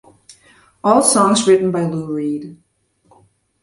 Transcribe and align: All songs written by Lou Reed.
All 0.83 1.03
songs 1.03 1.45
written 1.47 1.69
by 1.71 1.83
Lou 1.83 2.11
Reed. 2.15 2.57